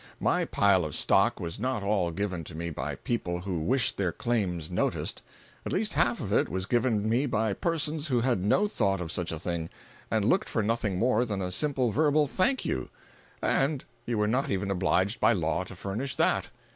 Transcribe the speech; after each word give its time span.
My 0.19 0.45
pile 0.45 0.83
of 0.83 0.95
stock 0.95 1.39
was 1.39 1.59
not 1.59 1.83
all 1.83 2.09
given 2.09 2.43
to 2.45 2.55
me 2.55 2.71
by 2.71 2.95
people 2.95 3.41
who 3.41 3.59
wished 3.59 3.97
their 3.97 4.11
claims 4.11 4.71
"noticed." 4.71 5.21
At 5.63 5.71
least 5.71 5.93
half 5.93 6.19
of 6.19 6.33
it 6.33 6.49
was 6.49 6.65
given 6.65 7.07
me 7.07 7.27
by 7.27 7.53
persons 7.53 8.07
who 8.07 8.21
had 8.21 8.43
no 8.43 8.67
thought 8.67 8.99
of 8.99 9.11
such 9.11 9.31
a 9.31 9.37
thing, 9.37 9.69
and 10.09 10.25
looked 10.25 10.49
for 10.49 10.63
nothing 10.63 10.97
more 10.97 11.23
than 11.23 11.39
a 11.39 11.51
simple 11.51 11.91
verbal 11.91 12.25
"thank 12.25 12.65
you;" 12.65 12.89
and 13.43 13.85
you 14.07 14.17
were 14.17 14.25
not 14.25 14.49
even 14.49 14.71
obliged 14.71 15.19
by 15.19 15.33
law 15.33 15.63
to 15.65 15.75
furnish 15.75 16.15
that. 16.15 16.49